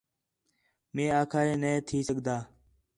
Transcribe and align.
مئے 0.93 1.05
آکھا 1.19 1.39
ہِے 1.47 1.53
نَے 1.61 1.71
تھی 1.87 1.97
سڳدا 2.07 2.37